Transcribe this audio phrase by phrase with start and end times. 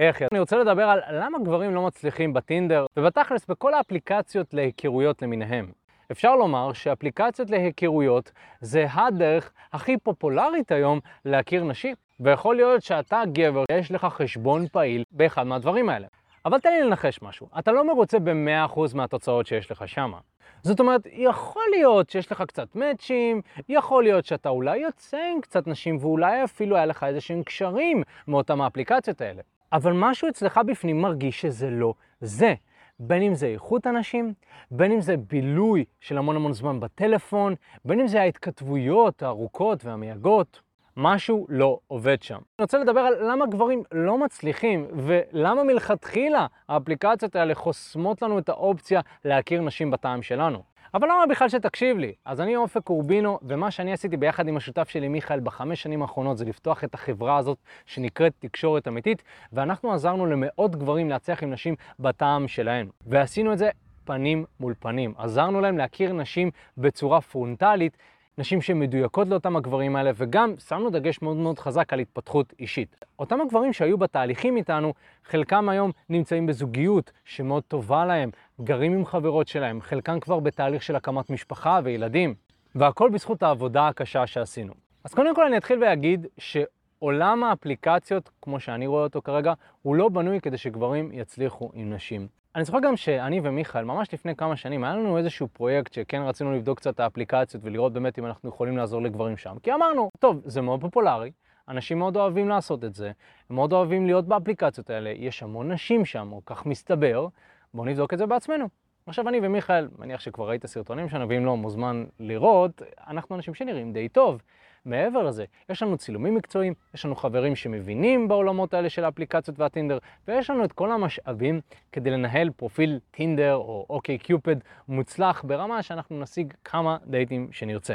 [0.00, 0.22] איך?
[0.32, 5.70] אני רוצה לדבר על למה גברים לא מצליחים בטינדר, ובתכלס בכל האפליקציות להיכרויות למיניהם.
[6.12, 11.94] אפשר לומר שאפליקציות להיכרויות זה הדרך הכי פופולרית היום להכיר נשים.
[12.20, 16.06] ויכול להיות שאתה גבר, יש לך חשבון פעיל באחד מהדברים האלה.
[16.44, 20.18] אבל תן לי לנחש משהו, אתה לא מרוצה ב-100% מהתוצאות שיש לך שמה.
[20.62, 25.66] זאת אומרת, יכול להיות שיש לך קצת מאצ'ים, יכול להיות שאתה אולי יוצא עם קצת
[25.66, 29.42] נשים ואולי אפילו היה לך איזה שהם קשרים מאותם האפליקציות האלה.
[29.72, 32.54] אבל משהו אצלך בפנים מרגיש שזה לא זה.
[33.02, 34.34] בין אם זה איכות אנשים,
[34.70, 40.60] בין אם זה בילוי של המון המון זמן בטלפון, בין אם זה ההתכתבויות הארוכות והמייגות.
[40.96, 42.34] משהו לא עובד שם.
[42.34, 48.48] אני רוצה לדבר על למה גברים לא מצליחים ולמה מלכתחילה האפליקציות האלה חוסמות לנו את
[48.48, 50.62] האופציה להכיר נשים בטעם שלנו.
[50.94, 52.12] אבל למה בכלל שתקשיב לי?
[52.24, 56.38] אז אני אופק קורבינו, ומה שאני עשיתי ביחד עם השותף שלי מיכאל בחמש שנים האחרונות
[56.38, 59.22] זה לפתוח את החברה הזאת שנקראת תקשורת אמיתית,
[59.52, 62.88] ואנחנו עזרנו למאות גברים להצליח עם נשים בטעם שלהם.
[63.06, 63.70] ועשינו את זה
[64.04, 65.14] פנים מול פנים.
[65.18, 67.96] עזרנו להם להכיר נשים בצורה פרונטלית,
[68.38, 72.96] נשים שמדויקות לאותם הגברים האלה, וגם שמנו דגש מאוד מאוד חזק על התפתחות אישית.
[73.18, 79.48] אותם הגברים שהיו בתהליכים איתנו, חלקם היום נמצאים בזוגיות שמאוד טובה להם, גרים עם חברות
[79.48, 82.34] שלהם, חלקם כבר בתהליך של הקמת משפחה וילדים,
[82.74, 84.72] והכל בזכות העבודה הקשה שעשינו.
[85.04, 90.08] אז קודם כל אני אתחיל ואגיד שעולם האפליקציות, כמו שאני רואה אותו כרגע, הוא לא
[90.08, 92.39] בנוי כדי שגברים יצליחו עם נשים.
[92.54, 96.52] אני זוכר גם שאני ומיכאל, ממש לפני כמה שנים, היה לנו איזשהו פרויקט שכן רצינו
[96.52, 99.56] לבדוק קצת את האפליקציות ולראות באמת אם אנחנו יכולים לעזור לגברים שם.
[99.62, 101.30] כי אמרנו, טוב, זה מאוד פופולרי,
[101.68, 103.12] אנשים מאוד אוהבים לעשות את זה,
[103.50, 107.28] הם מאוד אוהבים להיות באפליקציות האלה, יש המון נשים שם, או כך מסתבר,
[107.74, 108.68] בואו נבדוק את זה בעצמנו.
[109.06, 113.92] עכשיו אני ומיכאל, מניח שכבר ראית סרטונים שלנו, ואם לא, מוזמן לראות, אנחנו אנשים שנראים
[113.92, 114.42] די טוב.
[114.84, 119.98] מעבר לזה, יש לנו צילומים מקצועיים, יש לנו חברים שמבינים בעולמות האלה של האפליקציות והטינדר,
[120.28, 121.60] ויש לנו את כל המשאבים
[121.92, 124.56] כדי לנהל פרופיל טינדר או אוקיי קיופד
[124.88, 127.94] מוצלח ברמה שאנחנו נשיג כמה דייטים שנרצה.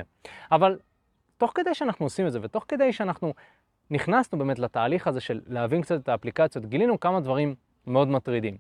[0.52, 0.80] אבל
[1.38, 3.34] תוך כדי שאנחנו עושים את זה, ותוך כדי שאנחנו
[3.92, 7.56] נכנסנו באמת לתהליך הזה של להבין קצת את האפליקציות, גילינו כמה דברים
[7.88, 8.58] מאוד מטרידים.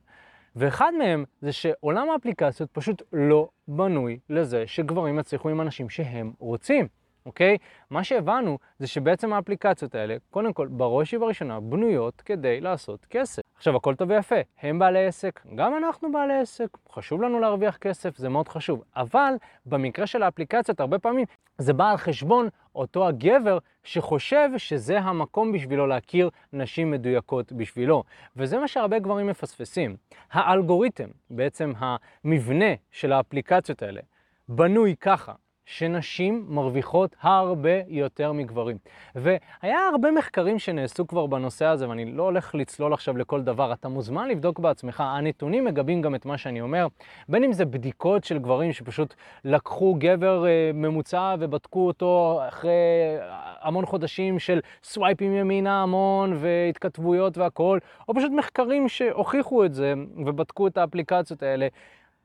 [0.56, 6.88] ואחד מהם זה שעולם האפליקציות פשוט לא בנוי לזה שגברים יצליחו עם אנשים שהם רוצים.
[7.25, 7.58] אוקיי?
[7.90, 13.41] מה שהבנו זה שבעצם האפליקציות האלה, קודם כל, בראש ובראשונה, בנויות כדי לעשות כסף.
[13.58, 18.18] עכשיו, הכל טוב ויפה, הם בעלי עסק, גם אנחנו בעלי עסק, חשוב לנו להרוויח כסף,
[18.18, 18.84] זה מאוד חשוב.
[18.96, 19.34] אבל
[19.66, 21.25] במקרה של האפליקציות, הרבה פעמים
[21.58, 28.03] זה בא על חשבון אותו הגבר שחושב שזה המקום בשבילו להכיר נשים מדויקות בשבילו.
[28.36, 29.96] וזה מה שהרבה גברים מפספסים.
[30.31, 34.02] האלגוריתם, בעצם המבנה של האפליקציות האלה,
[34.50, 35.34] בנוי ככה.
[35.66, 38.78] שנשים מרוויחות הרבה יותר מגברים.
[39.16, 43.88] והיה הרבה מחקרים שנעשו כבר בנושא הזה, ואני לא הולך לצלול עכשיו לכל דבר, אתה
[43.88, 46.88] מוזמן לבדוק בעצמך, הנתונים מגבים גם את מה שאני אומר,
[47.30, 49.14] בין אם זה בדיקות של גברים שפשוט
[49.46, 52.72] לקחו גבר אה, ממוצע ובדקו אותו אחרי
[53.62, 59.94] המון חודשים של סווייפים ימינה המון והתכתבויות והכול, או פשוט מחקרים שהוכיחו את זה
[60.25, 61.68] ובדקו את האפליקציות האלה.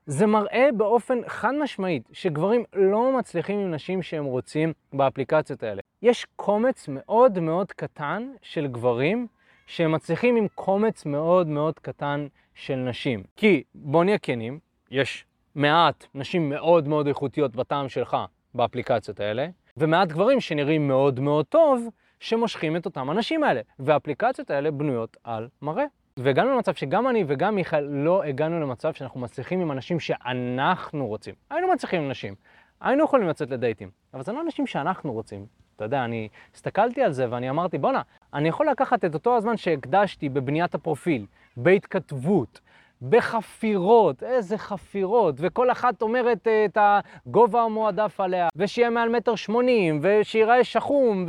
[0.06, 5.82] זה מראה באופן חד משמעית שגברים לא מצליחים עם נשים שהם רוצים באפליקציות האלה.
[6.02, 9.26] יש קומץ מאוד מאוד קטן של גברים
[9.66, 13.22] שהם מצליחים עם קומץ מאוד מאוד קטן של נשים.
[13.36, 14.58] כי בוא נהיה כנים,
[14.90, 15.24] יש
[15.54, 18.16] מעט נשים מאוד מאוד איכותיות בטעם שלך
[18.54, 19.46] באפליקציות האלה,
[19.76, 21.88] ומעט גברים שנראים מאוד מאוד טוב
[22.20, 23.60] שמושכים את אותם אנשים האלה.
[23.78, 25.84] והאפליקציות האלה בנויות על מראה.
[26.22, 31.34] והגענו למצב שגם אני וגם מיכאל לא הגענו למצב שאנחנו מצליחים עם אנשים שאנחנו רוצים.
[31.50, 32.34] היינו מצליחים עם נשים,
[32.80, 35.46] היינו יכולים לצאת לדייטים, אבל זה לא אנשים שאנחנו רוצים.
[35.76, 38.02] אתה יודע, אני הסתכלתי על זה ואני אמרתי, בואנה,
[38.34, 41.26] אני יכול לקחת את אותו הזמן שהקדשתי בבניית הפרופיל,
[41.56, 42.60] בהתכתבות,
[43.02, 50.00] בחפירות, איזה חפירות, וכל אחת אומרת אה, את הגובה המועדף עליה, ושיהיה מעל מטר שמונים,
[50.02, 51.26] ושיראה שחום,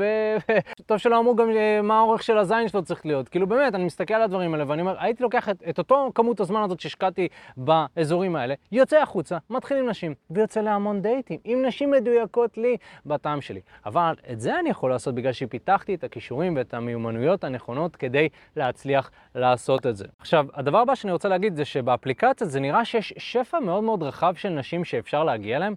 [0.77, 3.29] וטוב שלא אמרו גם אה, מה האורך של הזין שלו צריך להיות.
[3.29, 6.39] כאילו באמת, אני מסתכל על הדברים האלה, ואני אומר, הייתי לוקח את, את אותו כמות
[6.39, 7.27] הזמן הזאת שהשקעתי
[7.57, 13.41] באזורים האלה, יוצא החוצה, מתחיל עם נשים, ויוצא להמון דייטים, עם נשים מדויקות לי בטעם
[13.41, 13.61] שלי.
[13.85, 19.11] אבל את זה אני יכול לעשות בגלל שפיתחתי את הכישורים ואת המיומנויות הנכונות כדי להצליח
[19.35, 20.05] לעשות את זה.
[20.19, 24.35] עכשיו, הדבר הבא שאני רוצה להגיד זה שבאפליקציה זה נראה שיש שפע מאוד מאוד רחב
[24.35, 25.75] של נשים שאפשר להגיע אליהן,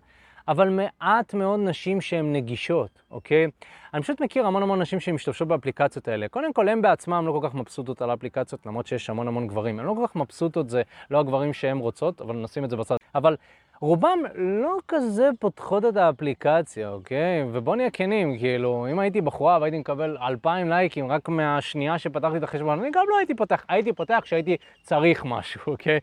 [0.49, 3.47] אבל מעט מאוד נשים שהן נגישות, אוקיי?
[3.95, 6.29] אני פשוט מכיר המון המון נשים שמשתמשות באפליקציות האלה.
[6.29, 9.81] קודם כל, הן בעצמן לא כל כך מבסוטות על האפליקציות, למרות שיש המון המון גברים.
[9.81, 12.97] הן לא כל כך מבסוטות, זה לא הגברים שהן רוצות, אבל נשים את זה בצד.
[13.15, 13.37] אבל
[13.85, 17.45] רובם לא כזה פותחות את האפליקציה, אוקיי?
[17.53, 22.43] ובוא נהיה כנים, כאילו, אם הייתי בחורה והייתי מקבל אלפיים לייקים רק מהשנייה שפתחתי את
[22.43, 25.99] החשבון, אני גם לא הייתי פותח, הייתי פותח כשהייתי צריך משהו, אוקיי?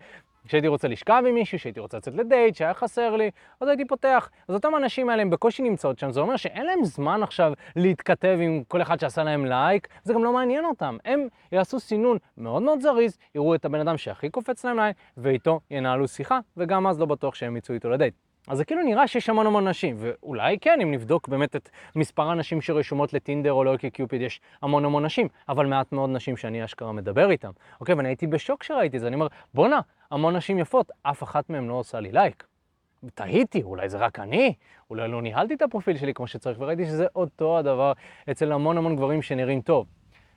[0.47, 4.29] כשהייתי רוצה לשכב עם מישהו, כשהייתי רוצה לצאת לדייט, שהיה חסר לי, אז הייתי פותח.
[4.47, 8.38] אז אותם האנשים האלה הם בקושי נמצאות שם, זה אומר שאין להם זמן עכשיו להתכתב
[8.41, 10.97] עם כל אחד שעשה להם לייק, זה גם לא מעניין אותם.
[11.05, 15.59] הם יעשו סינון מאוד מאוד זריז, יראו את הבן אדם שהכי קופץ להם לייק, ואיתו
[15.71, 18.30] ינהלו שיחה, וגם אז לא בטוח שהם יצאו איתו לדייט.
[18.47, 22.29] אז זה כאילו נראה שיש המון המון נשים, ואולי כן, אם נבדוק באמת את מספר
[22.29, 26.65] הנשים שרשומות לטינדר או ל OkCupid, יש המון המון נשים, אבל מעט מאוד נשים שאני
[26.65, 27.49] אשכרה מדבר איתן.
[27.79, 29.79] אוקיי, ואני הייתי בשוק כשראיתי את זה, אני אומר, בואנה,
[30.11, 32.47] המון נשים יפות, אף אחת מהן לא עושה לי לייק.
[33.15, 34.53] תהיתי, אולי זה רק אני,
[34.89, 37.93] אולי לא ניהלתי את הפרופיל שלי כמו שצריך, וראיתי שזה אותו הדבר
[38.31, 39.88] אצל המון המון גברים שנראים טוב.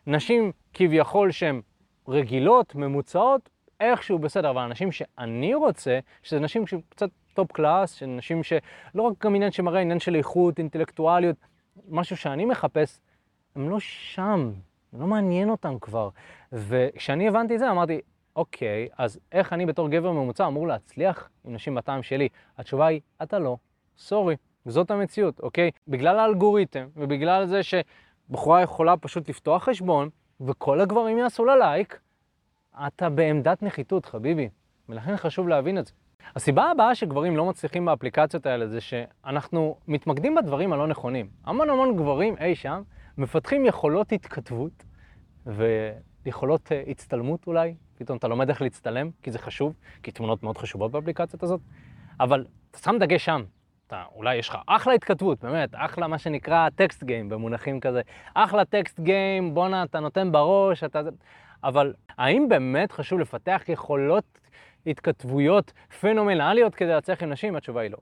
[0.06, 1.60] נשים כביכול שהן
[2.08, 8.42] רגילות, ממוצעות, איכשהו בסדר, אבל הנשים שאני רוצה, שזה נשים שקצת top class, של נשים
[8.42, 11.36] שלא רק גם עניין שמראה עניין של איכות, אינטלקטואליות,
[11.88, 13.00] משהו שאני מחפש,
[13.56, 14.52] הם לא שם,
[14.92, 16.08] לא מעניין אותם כבר.
[16.52, 18.00] וכשאני הבנתי את זה, אמרתי,
[18.36, 22.28] אוקיי, אז איך אני בתור גבר ממוצע אמור להצליח עם נשים בטעם שלי?
[22.58, 23.56] התשובה היא, אתה לא,
[23.98, 25.70] סורי, זאת המציאות, אוקיי?
[25.88, 30.08] בגלל האלגוריתם ובגלל זה שבחורה יכולה פשוט לפתוח חשבון
[30.40, 32.00] וכל הגברים יעשו לה לייק,
[32.86, 34.48] אתה בעמדת נחיתות, חביבי,
[34.88, 35.92] ולכן חשוב להבין את זה.
[36.36, 41.28] הסיבה הבאה שגברים לא מצליחים באפליקציות האלה זה שאנחנו מתמקדים בדברים הלא נכונים.
[41.44, 42.82] המון המון גברים אי שם
[43.18, 44.84] מפתחים יכולות התכתבות
[45.46, 50.58] ויכולות uh, הצטלמות אולי, פתאום אתה לומד איך להצטלם, כי זה חשוב, כי תמונות מאוד
[50.58, 51.60] חשובות באפליקציות הזאת,
[52.20, 53.44] אבל אתה שם דגש שם.
[53.86, 58.00] אתה, אולי יש לך אחלה התכתבות, באמת, אחלה מה שנקרא טקסט גיים במונחים כזה.
[58.34, 61.00] אחלה טקסט גיים, בואנה, אתה נותן בראש, אתה...
[61.64, 64.24] אבל האם באמת חשוב לפתח יכולות
[64.86, 67.56] התכתבויות פנומנליות כדי להצליח עם נשים?
[67.56, 67.98] התשובה היא לא.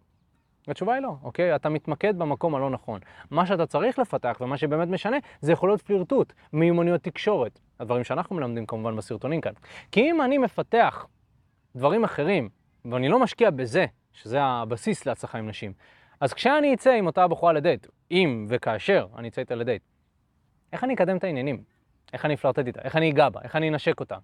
[0.68, 1.54] התשובה היא לא, אוקיי?
[1.54, 3.00] אתה מתמקד במקום הלא נכון.
[3.30, 7.58] מה שאתה צריך לפתח ומה שבאמת משנה זה יכולות פלירטוט, מיומנויות תקשורת.
[7.80, 9.52] הדברים שאנחנו מלמדים כמובן בסרטונים כאן.
[9.92, 11.06] כי אם אני מפתח
[11.76, 12.48] דברים אחרים
[12.84, 15.72] ואני לא משקיע בזה, שזה הבסיס להצלחה עם נשים,
[16.20, 19.82] אז כשאני אצא עם אותה בחורה לדייט, אם וכאשר אני אצא איתה לדייט,
[20.72, 21.62] איך אני אקדם את העניינים?
[22.12, 22.80] איך אני אפלרטט איתה?
[22.82, 23.40] איך אני אגע בה?
[23.42, 24.16] איך אני אנשק אותה?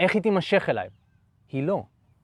[0.00, 0.88] איך היא תימשך אליי?
[1.48, 1.82] היא לא,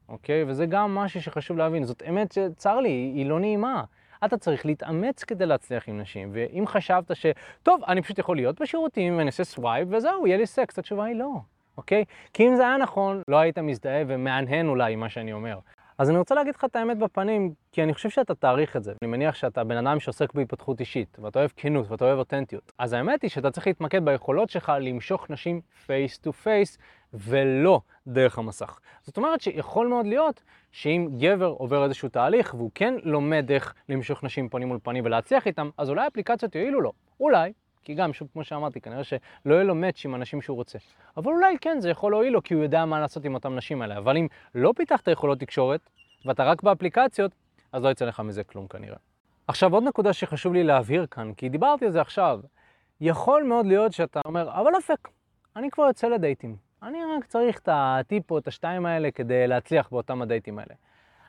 [0.09, 0.45] אוקיי?
[0.47, 1.85] וזה גם משהו שחשוב להבין.
[1.85, 3.85] זאת אמת שצר לי, היא לא נעימה.
[4.25, 7.27] אתה צריך להתאמץ כדי להצליח עם נשים, ואם חשבת ש...
[7.63, 11.17] טוב, אני פשוט יכול להיות בשירותים ואני אעשה swipe וזהו, יהיה לי סקס, התשובה היא
[11.17, 11.31] לא,
[11.77, 12.05] אוקיי?
[12.33, 15.59] כי אם זה היה נכון, לא היית מזדהה ומהנהן אולי עם מה שאני אומר.
[15.99, 18.93] אז אני רוצה להגיד לך את האמת בפנים, כי אני חושב שאתה תעריך את זה.
[19.03, 22.73] אני מניח שאתה בן אדם שעוסק בהתפתחות אישית, ואתה אוהב כנות, ואתה אוהב אותנטיות.
[22.79, 26.79] אז האמת היא שאתה צריך להתמקד ביכולות שלך למשוך נשים face to face,
[27.15, 28.81] ולא דרך המסך.
[29.03, 34.25] זאת אומרת שיכול מאוד להיות שאם גבר עובר איזשהו תהליך, והוא כן לומד איך למשוך
[34.25, 36.93] נשים פנים מול פנים ולהצליח איתם, אז אולי אפליקציות יועילו לו.
[37.21, 37.53] אולי,
[37.83, 40.79] כי גם, שוב, כמו שאמרתי, כנראה שלא יהיה לו match עם הנשים שהוא רוצה.
[41.17, 43.83] אבל אולי כן, זה יכול להועיל לו, כי הוא יודע מה לעשות עם אותן נשים
[43.83, 43.99] האלה.
[43.99, 45.81] אבל אם לא פיתחת יכולות תקשורת,
[46.25, 47.33] ואתה רק באפליקציות,
[47.73, 48.97] אז לא יצא לך מזה כלום כנראה.
[49.49, 52.41] עכשיו, עוד נקודה שחשוב לי להבהיר כאן, כי דיברתי על זה עכשיו.
[53.01, 55.09] יכול מאוד להיות שאתה אומר, אבל אופק,
[55.57, 56.68] אני כבר יוצא לדייטים.
[56.83, 60.75] אני רק צריך את הטיפ או את השתיים האלה כדי להצליח באותם הדייטים האלה.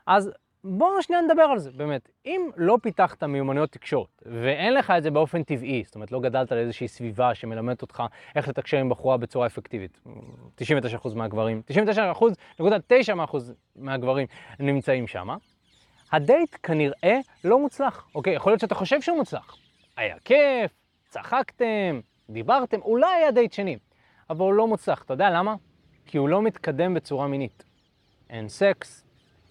[0.07, 0.31] אז
[0.63, 2.09] בואו שנייה נדבר על זה, באמת.
[2.25, 6.51] אם לא פיתחת מיומנויות תקשורת, ואין לך את זה באופן טבעי, זאת אומרת, לא גדלת
[6.51, 8.03] על איזושהי סביבה שמלמדת אותך
[8.35, 10.01] איך לתקשר עם בחורה בצורה אפקטיבית,
[10.57, 13.37] 99% מהגברים, 99.9%
[13.75, 14.27] מהגברים
[14.59, 15.29] נמצאים שם,
[16.11, 18.07] הדייט כנראה לא מוצלח.
[18.15, 19.55] אוקיי, יכול להיות שאתה חושב שהוא מוצלח.
[19.97, 20.71] היה כיף,
[21.07, 23.77] צחקתם, דיברתם, אולי היה דייט שני,
[24.29, 25.03] אבל הוא לא מוצלח.
[25.03, 25.55] אתה יודע למה?
[26.05, 27.63] כי הוא לא מתקדם בצורה מינית.
[28.29, 29.03] אין סקס,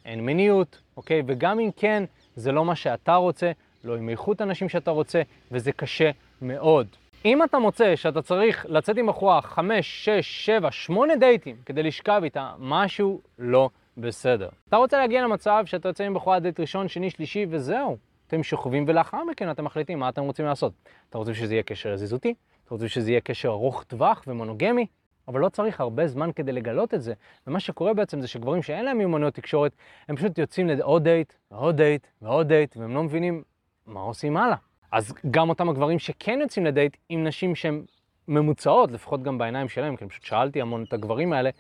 [0.04, 1.22] אין מיניות, אוקיי?
[1.26, 2.04] וגם אם כן,
[2.36, 3.52] זה לא מה שאתה רוצה,
[3.84, 6.10] לא עם איכות הנשים שאתה רוצה, וזה קשה
[6.42, 6.86] מאוד.
[7.24, 12.20] אם אתה מוצא שאתה צריך לצאת עם בחורה 5, 6, 7, 8 דייטים כדי לשכב
[12.24, 14.48] איתה, משהו לא בסדר.
[14.68, 17.96] אתה רוצה להגיע למצב שאתה יוצא עם בחורה דייט ראשון, שני, שלישי, וזהו.
[18.26, 20.72] אתם שוכבים ולאחר מכן אתם מחליטים מה אתם רוצים לעשות.
[21.10, 22.34] אתם רוצים שזה יהיה קשר יזיזותי?
[22.68, 24.86] אתם רוצים שזה יהיה קשר ארוך טווח ומונוגמי?
[25.28, 27.14] אבל לא צריך הרבה זמן כדי לגלות את זה.
[27.46, 29.72] ומה שקורה בעצם זה שגברים שאין להם מיומנויות תקשורת,
[30.08, 33.42] הם פשוט יוצאים לעוד דייט, ועוד דייט, ועוד דייט, והם לא מבינים
[33.86, 34.56] מה עושים הלאה.
[34.92, 37.84] אז גם אותם הגברים שכן יוצאים לדייט עם נשים שהן
[38.28, 41.50] ממוצעות, לפחות גם בעיניים שלהם, כי אני פשוט שאלתי המון את הגברים האלה,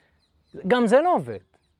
[0.66, 1.38] גם זה לא עובד.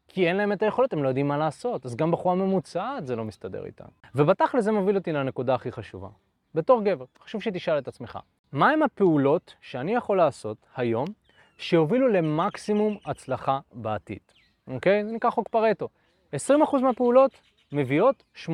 [0.09, 1.87] כי אין להם את היכולת, הם לא יודעים מה לעשות.
[1.87, 3.85] אז גם בחורה ממוצעת זה לא מסתדר איתם.
[4.15, 6.09] ובתכל'ס זה מוביל אותי לנקודה הכי חשובה.
[6.55, 8.19] בתור גבר, חשוב שתשאל את עצמך,
[8.53, 11.07] מהם הפעולות שאני יכול לעשות היום
[11.59, 14.19] שיובילו למקסימום הצלחה בעתיד?
[14.67, 15.05] אוקיי?
[15.05, 15.89] זה נקרא חוק פרטו.
[16.35, 16.37] 20%
[16.83, 17.31] מהפעולות
[17.73, 18.49] מביאות 80%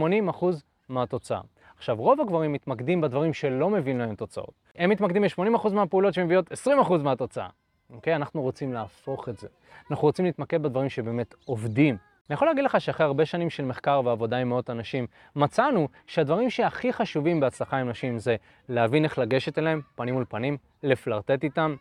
[0.88, 1.40] מהתוצאה.
[1.76, 4.52] עכשיו, רוב הגברים מתמקדים בדברים שלא מביאים להם תוצאות.
[4.76, 6.56] הם מתמקדים ב-80% מהפעולות שמביאות 20%
[7.02, 7.48] מהתוצאה.
[7.90, 8.16] אוקיי?
[8.16, 9.48] אנחנו רוצים להפוך את זה.
[9.90, 11.96] אנחנו רוצים להתמקד בדברים שבאמת עובדים.
[12.30, 16.50] אני יכול להגיד לך שאחרי הרבה שנים של מחקר ועבודה עם מאות אנשים, מצאנו שהדברים
[16.50, 18.36] שהכי חשובים בהצלחה עם נשים זה
[18.68, 21.76] להבין איך לגשת אליהם, פנים מול פנים, לפלרטט איתם,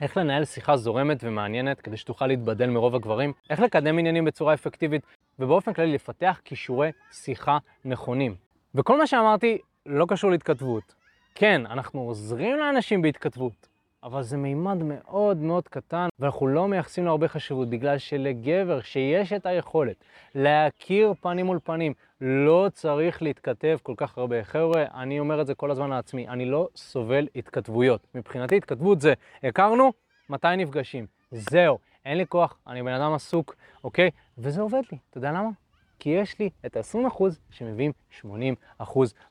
[0.00, 5.02] איך לנהל שיחה זורמת ומעניינת כדי שתוכל להתבדל מרוב הגברים, איך לקדם עניינים בצורה אפקטיבית,
[5.38, 8.34] ובאופן כללי לפתח כישורי שיחה נכונים.
[8.74, 10.94] וכל מה שאמרתי לא קשור להתכתבות.
[11.34, 13.68] כן, אנחנו עוזרים לאנשים בהתכתבות,
[14.04, 19.32] אבל זה מימד מאוד מאוד קטן, ואנחנו לא מייחסים לו הרבה חשיבות, בגלל שלגבר שיש
[19.32, 19.96] את היכולת
[20.34, 24.44] להכיר פנים מול פנים, לא צריך להתכתב כל כך הרבה.
[24.44, 28.06] חבר'ה, אני אומר את זה כל הזמן לעצמי, אני לא סובל התכתבויות.
[28.14, 29.92] מבחינתי התכתבות זה, הכרנו,
[30.28, 31.06] מתי נפגשים?
[31.30, 34.10] זהו, אין לי כוח, אני בן אדם עסוק, אוקיי?
[34.38, 35.63] וזה עובד לי, אתה יודע למה?
[35.98, 38.24] כי יש לי את ה-20% שמביאים 80%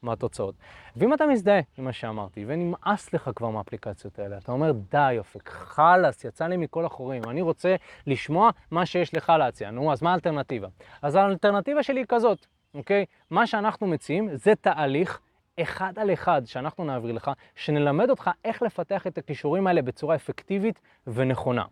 [0.02, 0.56] מהתוצאות.
[0.96, 5.50] ואם אתה מזדהה עם מה שאמרתי, ונמאס לך כבר מהאפליקציות האלה, אתה אומר, די אופק,
[5.50, 7.76] חלאס, יצא לי מכל החורים, אני רוצה
[8.08, 9.72] לשמוע מה שיש לך להציע.
[9.72, 10.68] נו, אז מה האלטרנטיבה?
[11.02, 13.06] אז האלטרנטיבה שלי היא כזאת, אוקיי?
[13.30, 15.20] מה שאנחנו מציעים זה תהליך
[15.62, 20.80] אחד על אחד שאנחנו נעביר לך, שנלמד אותך איך לפתח את הכישורים האלה בצורה אפקטיבית
[21.08, 21.64] ונכונה.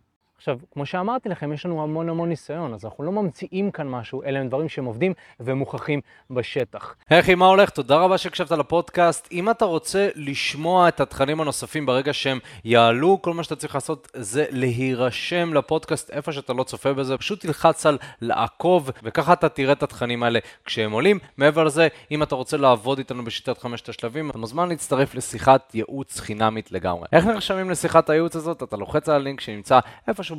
[0.42, 4.22] עכשיו, כמו שאמרתי לכם, יש לנו המון המון ניסיון, אז אנחנו לא ממציאים כאן משהו,
[4.22, 6.94] אלה הם דברים שהם עובדים ומוכחים בשטח.
[7.12, 7.70] אחי, מה הולך?
[7.70, 9.28] תודה רבה שהקשבת לפודקאסט.
[9.32, 14.08] אם אתה רוצה לשמוע את התכנים הנוספים ברגע שהם יעלו, כל מה שאתה צריך לעשות
[14.14, 19.72] זה להירשם לפודקאסט איפה שאתה לא צופה בזה, פשוט תלחץ על לעקוב, וככה אתה תראה
[19.72, 21.18] את התכנים האלה כשהם עולים.
[21.36, 26.20] מעבר לזה, אם אתה רוצה לעבוד איתנו בשיטת חמשת השלבים, אתה מוזמן להצטרף לשיחת ייעוץ
[26.20, 27.06] חינמית לגמרי.
[27.12, 28.62] איך נרשמים לשיחת הייעוץ הזאת?
[28.62, 30.38] אתה לוחץ על הלינק שנמצא איפשהו